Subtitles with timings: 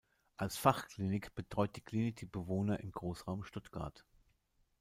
[0.35, 4.03] Als Fachklinik betreut die Klinik die Bewohner im Großraum Stuttgart.